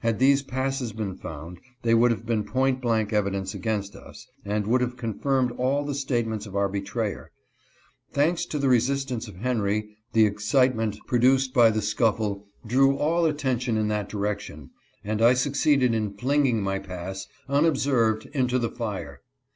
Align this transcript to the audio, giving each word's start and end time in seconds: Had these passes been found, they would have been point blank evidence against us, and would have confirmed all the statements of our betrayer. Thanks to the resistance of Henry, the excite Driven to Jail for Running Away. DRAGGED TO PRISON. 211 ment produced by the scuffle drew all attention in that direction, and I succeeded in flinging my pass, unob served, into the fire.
Had 0.00 0.18
these 0.18 0.42
passes 0.42 0.92
been 0.92 1.14
found, 1.14 1.60
they 1.82 1.94
would 1.94 2.10
have 2.10 2.26
been 2.26 2.42
point 2.42 2.80
blank 2.82 3.12
evidence 3.12 3.54
against 3.54 3.94
us, 3.94 4.26
and 4.44 4.66
would 4.66 4.80
have 4.80 4.96
confirmed 4.96 5.52
all 5.52 5.84
the 5.84 5.94
statements 5.94 6.46
of 6.46 6.56
our 6.56 6.68
betrayer. 6.68 7.30
Thanks 8.10 8.44
to 8.46 8.58
the 8.58 8.68
resistance 8.68 9.28
of 9.28 9.36
Henry, 9.36 9.90
the 10.14 10.26
excite 10.26 10.72
Driven 10.72 10.90
to 10.90 10.96
Jail 10.96 11.00
for 11.06 11.14
Running 11.14 11.26
Away. 11.28 11.34
DRAGGED 11.36 11.44
TO 11.44 11.52
PRISON. 11.52 11.54
211 11.54 11.54
ment 11.54 11.54
produced 11.54 11.54
by 11.54 11.70
the 11.70 11.82
scuffle 11.82 12.44
drew 12.66 12.96
all 12.96 13.24
attention 13.26 13.76
in 13.76 13.86
that 13.86 14.08
direction, 14.08 14.70
and 15.04 15.22
I 15.22 15.34
succeeded 15.34 15.94
in 15.94 16.14
flinging 16.14 16.60
my 16.60 16.78
pass, 16.80 17.28
unob 17.48 17.76
served, 17.76 18.26
into 18.34 18.58
the 18.58 18.70
fire. 18.70 19.20